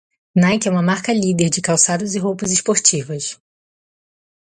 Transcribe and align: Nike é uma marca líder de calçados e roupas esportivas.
Nike 0.35 0.67
é 0.67 0.71
uma 0.71 0.81
marca 0.81 1.13
líder 1.13 1.51
de 1.51 1.61
calçados 1.61 2.15
e 2.15 2.17
roupas 2.17 2.49
esportivas. 2.51 3.39